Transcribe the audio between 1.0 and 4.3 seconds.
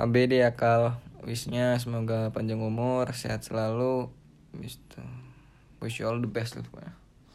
wishnya semoga panjang umur sehat selalu.